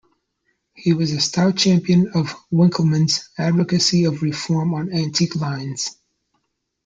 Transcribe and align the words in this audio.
He 0.73 0.93
was 0.93 1.11
a 1.11 1.19
stout 1.19 1.57
champion 1.57 2.13
of 2.15 2.33
Winckelmann's 2.51 3.29
advocacy 3.37 4.05
of 4.05 4.23
reform 4.23 4.73
on 4.73 4.91
antique 4.91 5.35
lines. 5.35 5.95